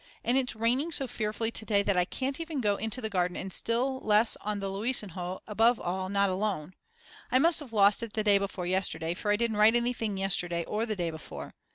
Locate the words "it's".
0.35-0.55